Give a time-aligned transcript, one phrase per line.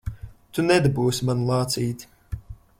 [0.57, 2.13] Tu nedabūsi manu lācīti!